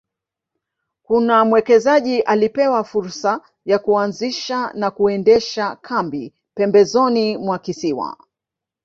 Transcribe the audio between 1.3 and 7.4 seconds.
mwekezaji alipewa fursa ya kuanzisha na kuendesha kambi pembezoni